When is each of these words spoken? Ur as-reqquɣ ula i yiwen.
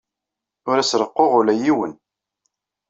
Ur 0.69 0.75
as-reqquɣ 0.79 1.29
ula 1.39 1.53
i 1.55 1.61
yiwen. 1.63 1.93